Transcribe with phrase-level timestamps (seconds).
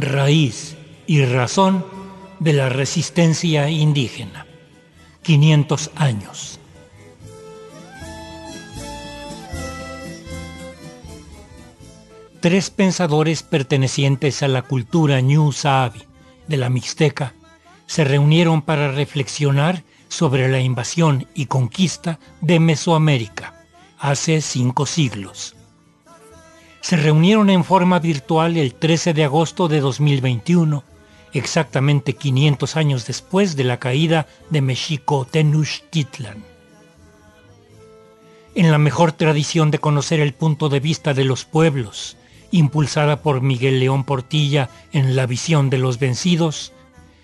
[0.00, 0.76] raíz
[1.06, 1.84] y razón
[2.38, 4.46] de la resistencia indígena.
[5.22, 6.60] 500 años.
[12.40, 16.02] Tres pensadores pertenecientes a la cultura Ñu Saabi
[16.48, 17.34] de la Mixteca
[17.86, 23.66] se reunieron para reflexionar sobre la invasión y conquista de Mesoamérica
[23.98, 25.54] hace cinco siglos.
[26.80, 30.84] Se reunieron en forma virtual el 13 de agosto de 2021
[31.32, 36.44] exactamente 500 años después de la caída de Mexico Tenochtitlan.
[38.54, 42.16] En la mejor tradición de conocer el punto de vista de los pueblos,
[42.50, 46.72] impulsada por Miguel León Portilla en La visión de los vencidos,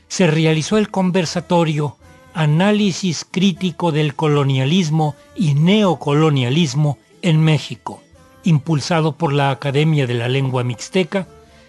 [0.08, 1.96] se realizó el conversatorio
[2.32, 8.02] Análisis crítico del colonialismo y neocolonialismo en México,
[8.46, 11.26] impulsado por la Academia de la Lengua Mixteca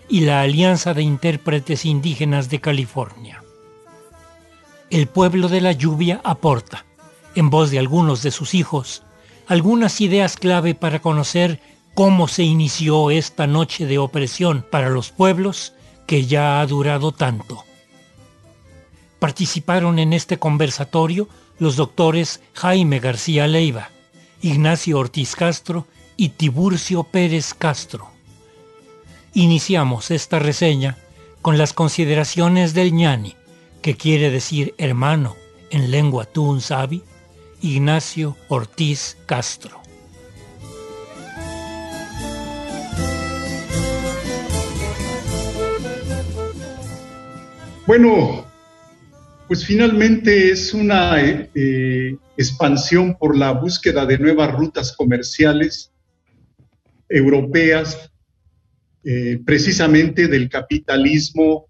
[0.08, 3.44] y la Alianza de Intérpretes Indígenas de California.
[4.90, 6.86] El pueblo de la lluvia aporta,
[7.36, 9.04] en voz de algunos de sus hijos,
[9.48, 11.60] algunas ideas clave para conocer
[11.94, 15.74] cómo se inició esta noche de opresión para los pueblos
[16.06, 17.64] que ya ha durado tanto.
[19.20, 23.90] Participaron en este conversatorio los doctores Jaime García Leiva,
[24.42, 25.88] Ignacio Ortiz Castro
[26.18, 28.10] y Tiburcio Pérez Castro.
[29.34, 30.98] Iniciamos esta reseña
[31.44, 33.36] con las consideraciones del ñani,
[33.82, 35.36] que quiere decir hermano
[35.70, 37.04] en lengua tunzabi,
[37.62, 39.80] Ignacio Ortiz Castro.
[47.86, 48.46] Bueno,
[49.48, 55.92] pues finalmente es una eh, expansión por la búsqueda de nuevas rutas comerciales
[57.10, 58.12] europeas
[59.04, 61.68] eh, precisamente del capitalismo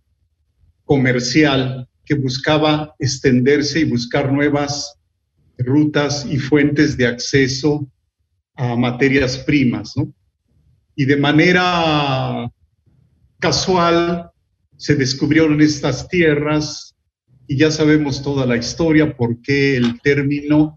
[0.86, 4.98] comercial que buscaba extenderse y buscar nuevas
[5.58, 7.88] rutas y fuentes de acceso
[8.56, 9.94] a materias primas,
[10.96, 12.50] Y de manera
[13.40, 14.32] casual
[14.78, 16.96] se descubrieron estas tierras
[17.48, 20.77] y ya sabemos toda la historia, por qué el término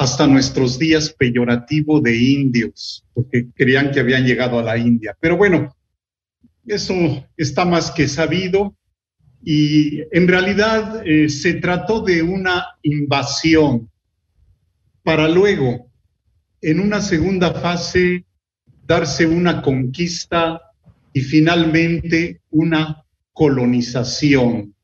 [0.00, 5.14] hasta nuestros días peyorativo de indios, porque creían que habían llegado a la India.
[5.20, 5.76] Pero bueno,
[6.66, 8.74] eso está más que sabido
[9.44, 13.90] y en realidad eh, se trató de una invasión
[15.02, 15.90] para luego,
[16.62, 18.24] en una segunda fase,
[18.86, 20.62] darse una conquista
[21.12, 24.74] y finalmente una colonización.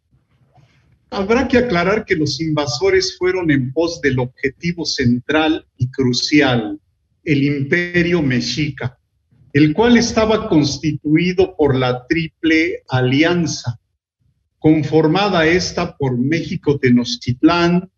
[1.10, 6.80] Habrá que aclarar que los invasores fueron en pos del objetivo central y crucial,
[7.24, 8.98] el imperio mexica,
[9.52, 13.78] el cual estaba constituido por la Triple Alianza,
[14.58, 17.90] conformada esta por México Tenochtitlán,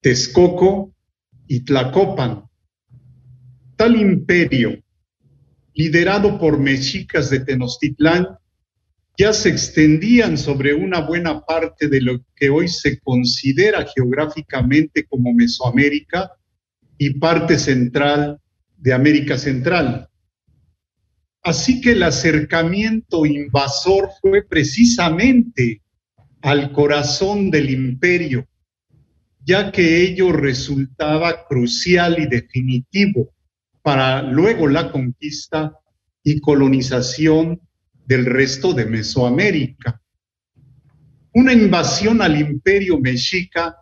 [0.00, 0.94] Texcoco
[1.46, 2.44] y Tlacopan.
[3.76, 4.78] Tal imperio,
[5.74, 8.26] liderado por mexicas de Tenochtitlán,
[9.20, 15.34] ya se extendían sobre una buena parte de lo que hoy se considera geográficamente como
[15.34, 16.32] Mesoamérica
[16.96, 18.40] y parte central
[18.78, 20.08] de América Central.
[21.42, 25.82] Así que el acercamiento invasor fue precisamente
[26.40, 28.48] al corazón del imperio,
[29.44, 33.34] ya que ello resultaba crucial y definitivo
[33.82, 35.74] para luego la conquista
[36.24, 37.60] y colonización
[38.06, 40.00] del resto de Mesoamérica.
[41.32, 43.76] Una invasión al imperio mexica,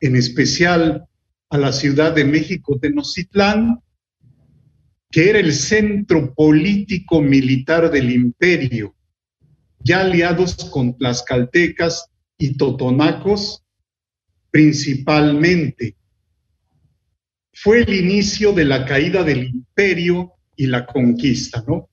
[0.00, 1.06] en especial
[1.50, 3.80] a la Ciudad de México Tenochtitlán,
[5.10, 8.94] que era el centro político militar del imperio,
[9.80, 12.06] ya aliados con tlaxcaltecas
[12.38, 13.64] y totonacos
[14.50, 15.96] principalmente.
[17.52, 21.89] Fue el inicio de la caída del imperio y la conquista, ¿no?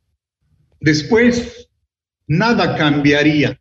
[0.80, 1.70] Después,
[2.28, 3.60] nada cambiaría.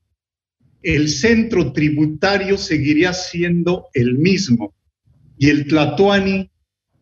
[0.83, 4.75] El centro tributario seguiría siendo el mismo
[5.39, 6.51] y el Tlatoani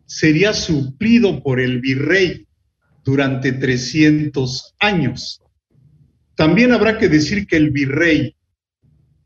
[0.05, 2.47] sería suplido por el virrey
[3.03, 5.41] durante 300 años.
[6.35, 8.35] También habrá que decir que el virrey,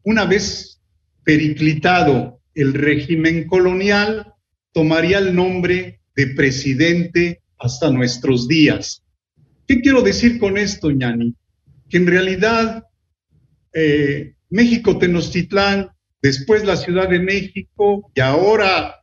[0.04, 0.82] una vez
[1.24, 4.34] periclitado el régimen colonial,
[4.74, 9.04] tomaría el nombre de presidente hasta nuestros días.
[9.70, 11.36] ¿Qué quiero decir con esto, ñani?
[11.92, 12.86] Que en realidad
[13.72, 15.92] eh, México Tenochtitlán,
[16.24, 18.96] después la Ciudad de México y ahora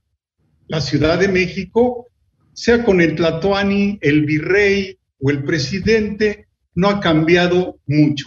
[0.66, 2.08] la Ciudad de México
[2.52, 8.26] sea con el Tlatoani, el virrey o el presidente, no ha cambiado mucho.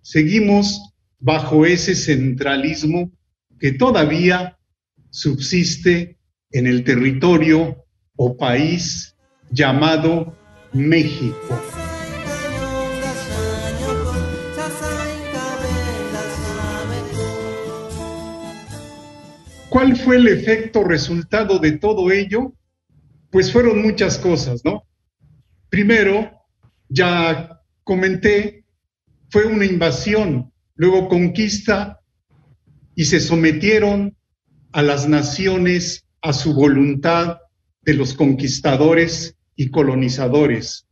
[0.00, 3.10] seguimos bajo ese centralismo
[3.58, 4.56] que todavía
[5.10, 6.18] subsiste
[6.52, 7.84] en el territorio
[8.14, 9.16] o país
[9.50, 10.36] llamado
[10.72, 11.60] México.
[19.68, 22.54] ¿Cuál fue el efecto resultado de todo ello?
[23.30, 24.84] Pues fueron muchas cosas, ¿no?
[25.68, 26.30] Primero,
[26.88, 28.64] ya comenté,
[29.30, 32.00] fue una invasión, luego conquista
[32.96, 34.16] y se sometieron
[34.72, 37.38] a las naciones a su voluntad
[37.82, 40.86] de los conquistadores y colonizadores.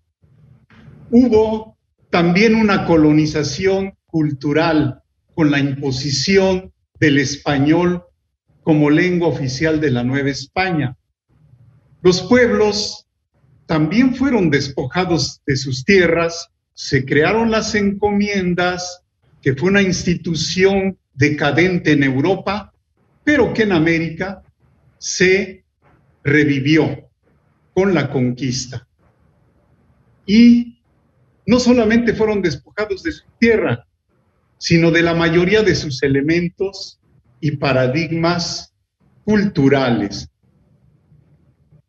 [1.10, 1.78] Hubo
[2.10, 5.00] también una colonización cultural
[5.34, 6.70] con la imposición
[7.00, 8.04] del español
[8.62, 10.98] como lengua oficial de la Nueva España.
[12.02, 13.06] Los pueblos
[13.64, 19.02] también fueron despojados de sus tierras, se crearon las encomiendas,
[19.40, 22.74] que fue una institución decadente en Europa,
[23.24, 24.42] pero que en América
[24.98, 25.64] se
[26.22, 27.07] revivió
[27.78, 28.88] con la conquista.
[30.26, 30.82] Y
[31.46, 33.86] no solamente fueron despojados de su tierra,
[34.58, 36.98] sino de la mayoría de sus elementos
[37.40, 38.74] y paradigmas
[39.22, 40.28] culturales.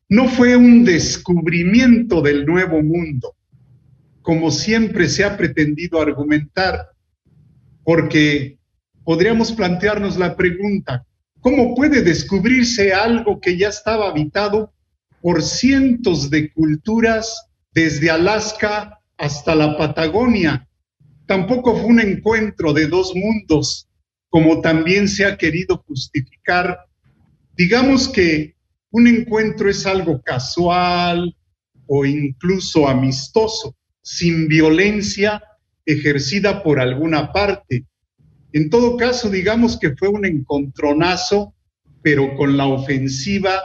[0.08, 3.36] No fue un descubrimiento del nuevo mundo,
[4.22, 6.90] como siempre se ha pretendido argumentar,
[7.84, 8.60] porque
[9.04, 11.04] podríamos plantearnos la pregunta,
[11.40, 14.72] ¿cómo puede descubrirse algo que ya estaba habitado
[15.22, 20.68] por cientos de culturas desde Alaska hasta la Patagonia?
[21.26, 23.88] Tampoco fue un encuentro de dos mundos,
[24.30, 26.80] como también se ha querido justificar.
[27.56, 28.56] Digamos que
[28.92, 31.36] un encuentro es algo casual
[31.88, 35.44] o incluso amistoso, sin violencia
[35.86, 37.86] ejercida por alguna parte.
[38.54, 41.54] En todo caso, digamos que fue un encontronazo,
[42.02, 43.62] pero con la ofensiva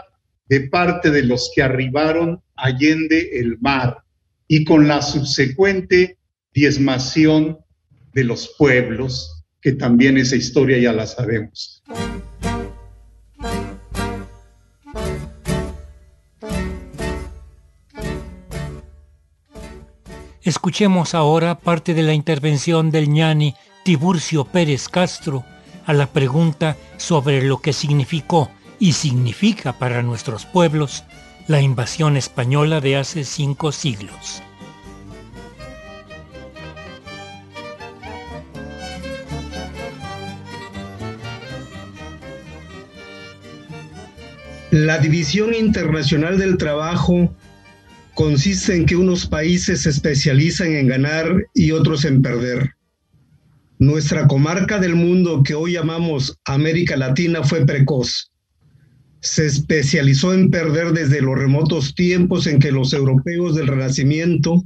[0.48, 4.04] de parte de los que arribaron allende el mar
[4.46, 6.18] y con la subsecuente
[6.52, 7.58] diezmación
[8.12, 11.82] de los pueblos que también esa historia ya la sabemos.
[20.42, 25.42] Escuchemos ahora parte de la intervención del ñani Tiburcio Pérez Castro
[25.86, 31.04] a la pregunta sobre lo que significó y significa para nuestros pueblos
[31.46, 34.42] la invasión española de hace cinco siglos.
[44.70, 47.32] La División Internacional del Trabajo
[48.14, 52.72] consiste en que unos países se especializan en ganar y otros en perder.
[53.78, 58.32] Nuestra comarca del mundo que hoy llamamos América Latina fue precoz.
[59.24, 64.62] Se especializó en perder desde los remotos tiempos en que los europeos del Renacimiento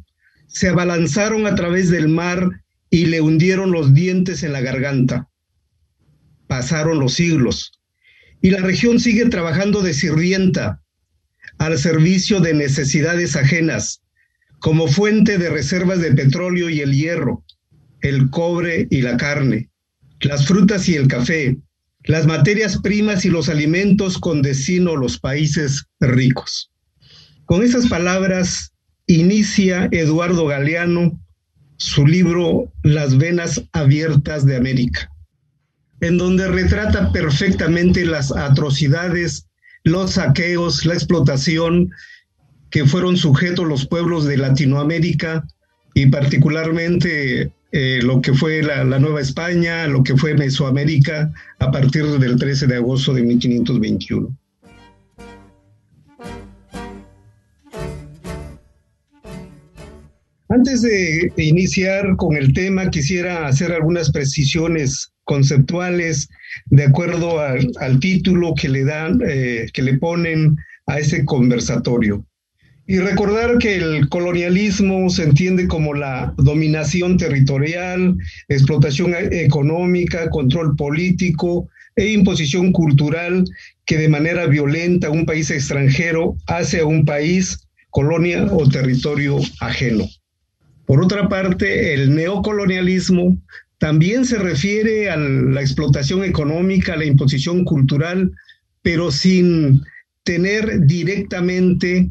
[0.48, 2.50] se abalanzaron a través del mar
[2.90, 5.28] y le hundieron los dientes en la garganta.
[6.48, 7.70] Pasaron los siglos
[8.42, 10.82] y la región sigue trabajando de sirvienta
[11.58, 14.02] al servicio de necesidades ajenas,
[14.58, 17.44] como fuente de reservas de petróleo y el hierro,
[18.00, 19.70] el cobre y la carne,
[20.18, 21.58] las frutas y el café,
[22.08, 26.70] las materias primas y los alimentos con destino a los países ricos.
[27.44, 28.72] Con esas palabras
[29.06, 31.20] inicia Eduardo Galeano
[31.76, 35.12] su libro Las venas abiertas de América
[36.00, 39.46] en donde retrata perfectamente las atrocidades,
[39.84, 41.90] los saqueos, la explotación
[42.70, 45.46] que fueron sujetos los pueblos de Latinoamérica
[45.94, 52.04] y particularmente eh, lo que fue la, Nueva España, lo que fue Mesoamérica a partir
[52.06, 54.36] del 13 de agosto de 1521.
[60.50, 66.28] Antes de iniciar con el tema, quisiera hacer algunas precisiones conceptuales
[66.66, 70.56] de acuerdo al, título que le dan, eh, que le ponen
[70.86, 72.24] a ese conversatorio.
[72.90, 78.16] Y recordar que el colonialismo se entiende como la dominación territorial,
[78.48, 83.44] explotación económica, control político e imposición cultural
[83.84, 87.58] que de manera violenta un país extranjero hace a un país,
[87.90, 90.08] colonia o territorio ajeno.
[90.86, 93.36] Por otra parte, el neocolonialismo
[93.76, 98.32] también se refiere a la explotación económica, a la imposición cultural,
[98.80, 99.82] pero sin
[100.22, 102.08] tener directamente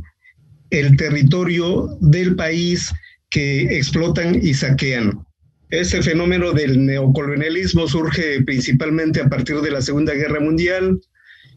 [0.69, 2.91] el territorio del país
[3.29, 5.25] que explotan y saquean.
[5.69, 10.99] Este fenómeno del neocolonialismo surge principalmente a partir de la Segunda Guerra Mundial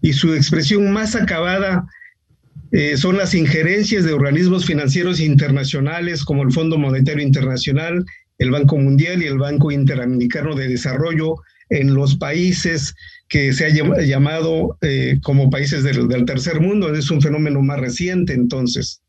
[0.02, 1.86] y su expresión más acabada
[2.72, 8.04] eh, son las injerencias de organismos financieros internacionales como el Fondo Monetario Internacional,
[8.38, 11.36] el Banco Mundial y el Banco Interamericano de Desarrollo
[11.68, 12.94] en los países
[13.30, 16.92] que se ha llamado eh, como países del, tercer mundo.
[16.92, 19.02] Es un fenómeno más reciente entonces.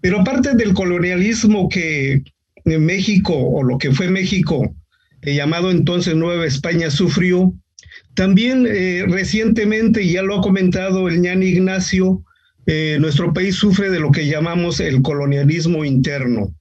[0.00, 2.22] Pero aparte del colonialismo que
[2.64, 4.72] México o lo que fue México,
[5.22, 7.52] eh, llamado entonces Nueva España, sufrió,
[8.14, 12.24] también eh, recientemente, ya lo ha comentado el ñan Ignacio,
[13.00, 16.54] nuestro país sufre de lo que llamamos el colonialismo interno.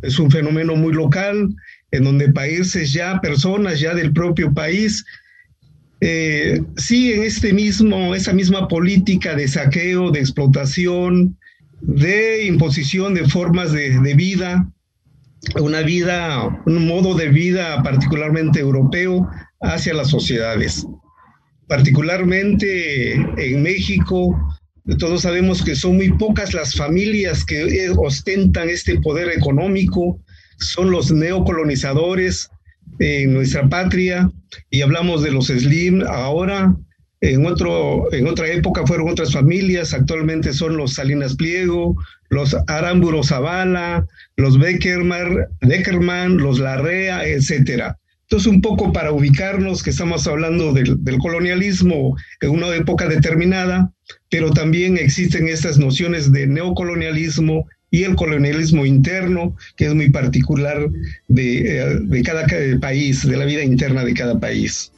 [0.00, 1.48] Es un fenómeno muy local,
[1.90, 5.04] en donde países ya, personas ya del propio país,
[6.00, 11.36] eh, siguen este mismo, esa misma política de saqueo, de explotación,
[11.82, 14.70] de imposición de formas de, vida,
[15.60, 19.28] una vida, un modo de vida particularmente europeo
[19.60, 20.86] hacia las sociedades.
[21.68, 24.38] Particularmente en México,
[24.98, 30.18] todos sabemos que son muy pocas las familias que ostentan este poder económico,
[30.58, 32.50] son los neocolonizadores
[32.98, 34.30] en nuestra patria
[34.70, 36.74] y hablamos de los Slim ahora.
[37.22, 41.94] En, otro, en otra época fueron otras familias, actualmente son los Salinas Pliego,
[42.30, 47.98] los Aramburo Zavala, los Beckerman, Beckerman los Larrea, etcétera.
[48.22, 53.92] Entonces, un poco para ubicarnos, que estamos hablando del, del, colonialismo en una época determinada,
[54.30, 60.88] pero también existen estas nociones de neocolonialismo y el colonialismo interno, que es muy particular
[61.28, 62.46] de, eh, de cada
[62.80, 64.92] país, de la vida interna de cada país.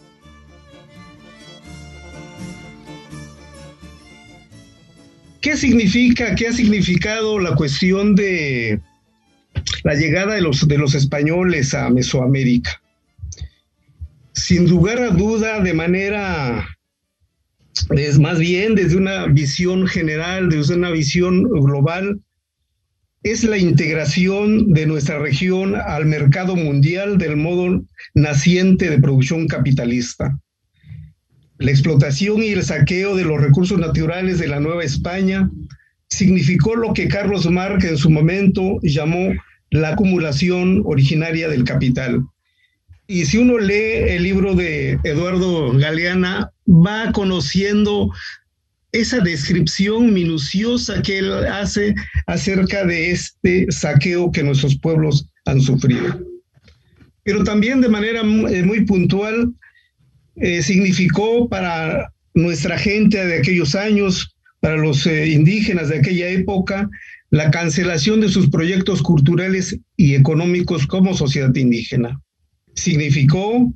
[5.40, 8.80] ¿Qué significa, qué ha significado la cuestión de
[9.82, 12.80] la llegada de los, de los españoles a Mesoamérica?
[14.34, 16.68] Sin lugar a duda, de manera,
[17.90, 22.20] es más bien desde una visión general, desde una visión global,
[23.22, 30.38] es la integración de nuestra región al mercado mundial del modo naciente de producción capitalista.
[31.58, 35.48] La explotación y el saqueo de los recursos naturales de la Nueva España
[36.08, 39.32] significó lo que Carlos Marx en su momento llamó
[39.70, 42.24] la acumulación originaria del capital.
[43.06, 48.10] Y si uno lee el libro de Eduardo Galeana, va conociendo
[48.92, 51.94] esa descripción minuciosa que él hace
[52.26, 56.20] acerca de este saqueo que nuestros pueblos han sufrido.
[57.24, 59.52] Pero también de manera eh, muy puntual
[60.36, 66.88] eh, significó para nuestra gente de aquellos años, para los eh, indígenas de aquella época,
[67.30, 72.20] la cancelación de sus proyectos culturales y económicos como sociedad indígena.
[72.74, 73.72] Significó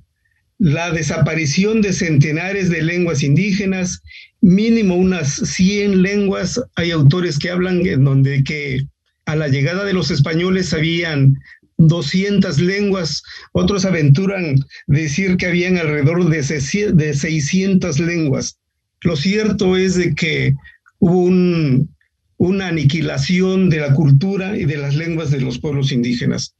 [0.58, 4.02] la desaparición de centenares de lenguas indígenas
[4.40, 6.60] mínimo unas 100 lenguas.
[6.76, 8.86] Hay autores que hablan en donde que
[9.26, 11.36] a la llegada de los españoles habían
[11.78, 13.22] 200 lenguas,
[13.52, 18.58] otros aventuran decir que habían alrededor de 600 lenguas.
[19.02, 20.54] Lo cierto es de que
[20.98, 21.94] hubo un,
[22.38, 26.54] una aniquilación de la cultura y de las lenguas de los pueblos indígenas.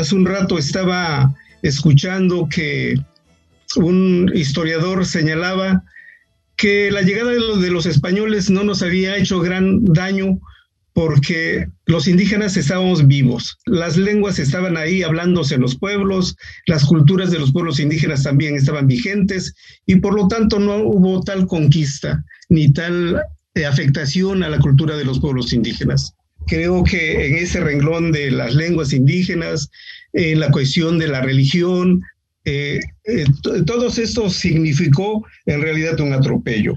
[0.00, 2.98] Hace un rato estaba escuchando que
[3.76, 5.84] un historiador señalaba
[6.56, 10.40] que la llegada de los, españoles no nos había hecho gran daño
[10.94, 16.34] porque los indígenas estábamos vivos, las lenguas estaban ahí hablándose en los pueblos,
[16.66, 19.54] las culturas de los pueblos indígenas también estaban vigentes
[19.84, 23.20] y por lo tanto no hubo tal conquista ni tal
[23.68, 26.14] afectación a la cultura de los pueblos indígenas.
[26.50, 29.70] Creo que en ese renglón de las lenguas indígenas,
[30.12, 32.02] en la cuestión de la religión,
[32.44, 33.24] eh, eh,
[33.64, 36.74] todo esto significó en realidad un atropello.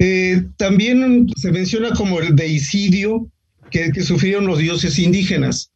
[0.00, 3.30] Eh, también se menciona como el deicidio
[3.70, 5.70] que, sufrieron los dioses indígenas.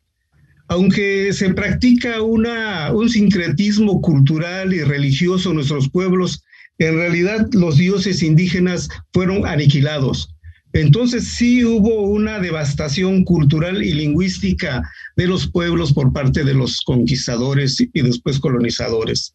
[0.66, 6.42] Aunque se practica una, un sincretismo cultural y religioso en nuestros pueblos,
[6.78, 10.34] en realidad los dioses indígenas fueron aniquilados.
[10.72, 14.82] Entonces sí hubo una devastación cultural y lingüística
[15.16, 19.34] de los pueblos por parte de los conquistadores y después colonizadores.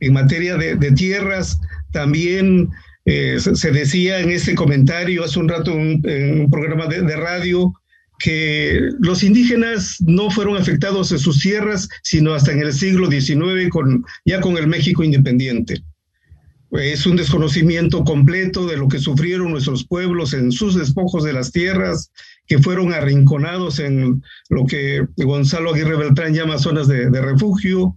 [0.00, 1.58] En materia de, tierras,
[1.92, 2.70] también
[3.04, 7.72] eh, se decía en este comentario hace un rato en un programa de, radio
[8.18, 13.68] que los indígenas no fueron afectados en sus tierras, sino hasta en el siglo XIX,
[13.70, 15.82] con, ya con el México independiente.
[16.80, 21.52] Es un desconocimiento completo de lo que sufrieron nuestros pueblos en sus despojos de las
[21.52, 22.10] tierras,
[22.46, 27.96] que fueron arrinconados en lo que Gonzalo Aguirre Beltrán llama zonas de, refugio.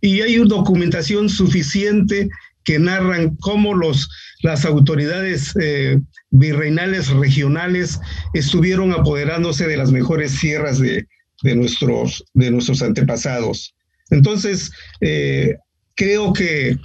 [0.00, 2.28] Y hay una documentación suficiente
[2.64, 4.08] que narran cómo los,
[4.42, 5.98] las autoridades eh,
[6.30, 7.98] virreinales regionales
[8.34, 11.06] estuvieron apoderándose de las mejores sierras de,
[11.42, 13.74] nuestros, de nuestros antepasados.
[14.10, 15.56] Entonces, eh,
[15.94, 16.78] creo que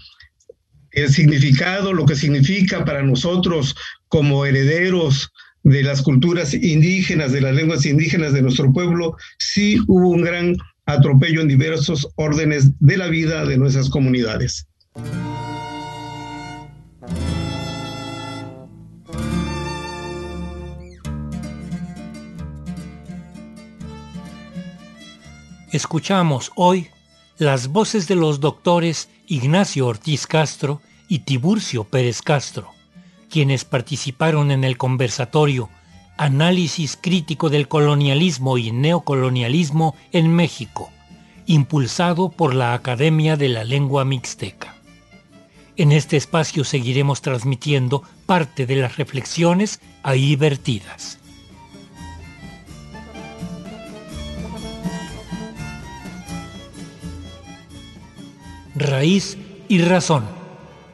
[0.97, 3.75] el significado, lo que significa para nosotros
[4.07, 5.31] como herederos
[5.63, 10.57] de las culturas indígenas, de las lenguas indígenas de nuestro pueblo, sí hubo un gran
[10.85, 14.67] atropello en diversos órdenes de la vida de nuestras comunidades.
[25.71, 26.87] Escuchamos hoy
[27.37, 32.71] las voces de los doctores Ignacio Ortiz Castro y Tiburcio Pérez Castro,
[33.29, 35.69] quienes participaron en el conversatorio
[36.17, 40.89] Análisis crítico del colonialismo y neocolonialismo en México,
[41.45, 44.75] impulsado por la Academia de la Lengua Mixteca.
[45.75, 51.19] En este espacio seguiremos transmitiendo parte de las reflexiones ahí vertidas.
[58.73, 59.37] Raíz
[59.69, 60.36] y Razón,